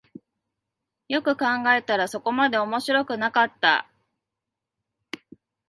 [1.09, 1.45] よく考
[1.75, 3.87] えたらそこまで面白くなかった